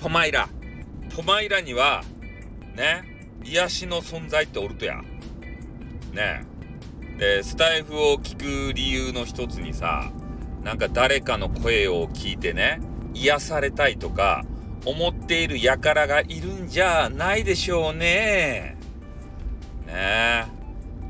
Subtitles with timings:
[0.00, 0.48] ポマイラ
[1.14, 2.02] ポマイラには
[2.74, 3.04] ね
[3.44, 5.02] 癒しの存在っておるとや
[6.12, 6.46] ね
[7.18, 10.10] でスタイフを聞く理由の一つにさ
[10.64, 12.80] なんか誰かの声を聞いてね
[13.12, 14.44] 癒されたいとか
[14.86, 18.78] 思っている輩がいるんじゃないでしょうね。
[19.86, 20.46] ね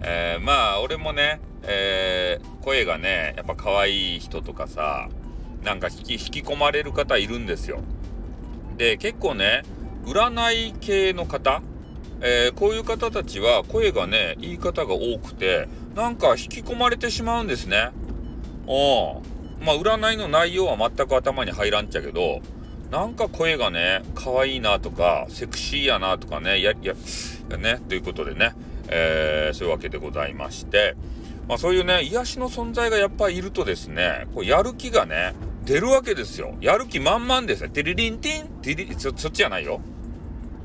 [0.00, 0.36] え。
[0.40, 5.08] ー、まあ俺もね、えー、声がねやっぱ可愛い人とかさ
[5.62, 7.80] なんか引き引き込まれる方いるんですよ。
[8.82, 9.62] で結構ね
[10.06, 11.62] 占い系の方、
[12.20, 17.92] えー、こういう方たちは声がね言い方が多くてなんか引き込まれてしまうんですね。
[18.66, 19.64] うん。
[19.64, 22.40] まあ占いの内容は全く頭に入らんっちゃけど
[22.90, 26.94] なんか声がね可愛いなとかセクシーやなとかねやや
[27.56, 28.52] ねということでね、
[28.88, 30.96] えー、そういうわけでございまして、
[31.46, 36.56] まあ、そういうね癒しの存在がやっぱりいるとですねこうやる気がね出るわけですよ。
[36.60, 38.48] やる気満々ですねテリリンティン。
[38.62, 39.80] テリリそそっちじゃないよ。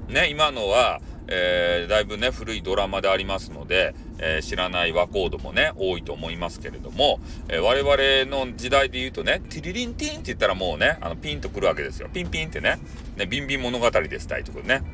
[0.10, 12.10] ね今のはえー、だいぶね古いドラマでありますので、えー、知らない和コードもね多いと思いますけれども、えー、我々の時代で言うとねティリリンティンって言ったらもうねあのピンとくるわけですよ。
[12.14, 12.80] ピンピンってね。
[13.18, 14.86] ねビンビン物語ですたいということでね。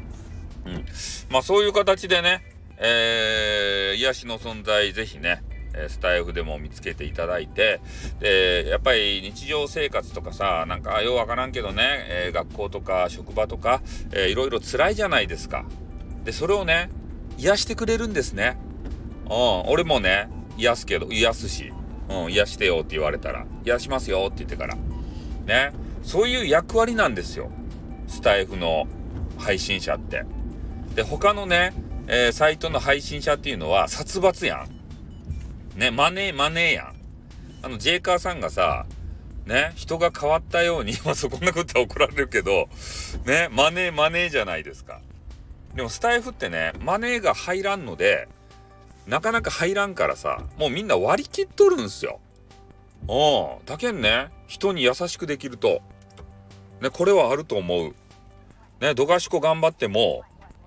[0.65, 0.85] うん。
[1.29, 2.43] まあそういう形でね、
[2.77, 5.43] えー、癒しの存在ぜひね
[5.87, 7.79] スタイフでも見つけていただいて、
[8.19, 15.65] で、やっぱり日常生活とかさ、なんかようわからんけどね、えー、学校とか職場とか、えー、いろいろ辛いじゃないですか。
[16.23, 16.89] で、それをね、
[17.37, 18.57] 癒してくれるんですね。
[19.25, 21.73] うん、俺もね、癒すけど、癒すし、
[22.09, 24.75] うん、癒してよって言われたら、癒しますよって言ってから。
[25.45, 25.71] ね。
[26.03, 27.49] そういう役割なんですよ。
[28.07, 28.87] スタイフの
[29.37, 30.23] 配信者って。
[30.95, 31.73] で、他のね、
[32.07, 34.82] えー、サイトの配信者っていうのは殺伐やん。
[35.75, 36.95] ね、マネー、マネーやん。
[37.63, 38.85] あの、ジェイカーさんがさ、
[39.45, 42.69] ね、人が変わったように、 まあそこんなことは怒られるけど、
[43.25, 45.01] ね、マネー、マネーじゃないですか。
[45.75, 48.27] でもスタイフってね、マネーが入らんので、
[49.07, 52.19] なかなか入らんからさ、もうみんな割り切っとるんすよ。
[53.07, 53.65] うん。
[53.65, 55.81] だけんね、人に優しくできると、
[56.79, 57.95] ね、これはあると思う。
[58.79, 60.23] ね、どがしこ頑張っても、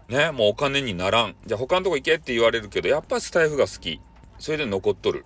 [0.08, 1.36] ね、もうお金にならん。
[1.46, 4.00] じゃあ他のとこ行けって言われるけど、やっぱスタイフが好き。
[4.38, 5.24] それで残っとる。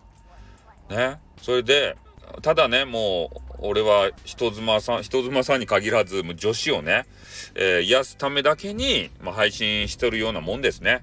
[0.89, 1.19] ね。
[1.41, 1.97] それで、
[2.43, 7.07] ただね、もう、俺は人妻さん、人妻さんに限らず、もう女子をね、
[7.55, 11.03] えー、癒すためだけに、まあ、配信してるようなもんですね。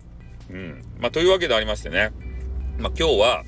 [0.49, 0.83] うん。
[0.99, 2.11] まあ、というわけでありましてね、
[2.77, 3.43] まあ、今日は、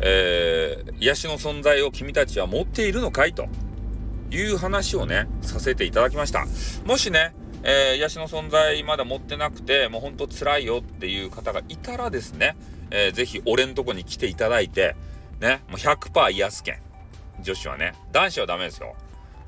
[0.00, 3.46] えー、癒しの存在を君たちは持っているのかいと
[4.30, 6.46] いう話をね、させていただきました。
[6.84, 12.56] もしね、えー、癒しの存在まだ持ってなくて、もうほんと辛いよっていう方がいたらですね、
[12.90, 14.96] えー、ぜひ俺んとこに来ていただいて、
[15.40, 16.78] ね、もう100%癒すけん。
[17.40, 17.94] 女子はね。
[18.12, 18.94] 男子はダメですよ。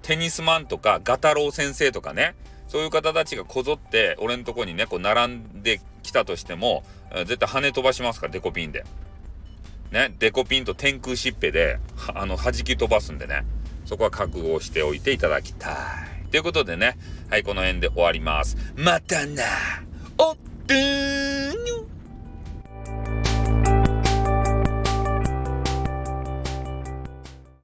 [0.02, 2.34] テニスマンとかガタロウ先生とかね、
[2.68, 6.82] そういう方たちがこぞって俺んとこにね、こう並んできたとしても、
[7.26, 8.84] 絶対跳ね飛ばしますから、デコピンで。
[9.90, 11.78] ね、デコピンと天空しっぺで、
[12.14, 13.44] あの、弾き飛ばすんでね、
[13.84, 16.30] そこは覚悟しておいていただきたい。
[16.30, 16.96] ということでね、
[17.28, 18.56] はい、この辺で終わります。
[18.74, 19.42] またな
[20.16, 20.36] おっ
[20.66, 21.11] とー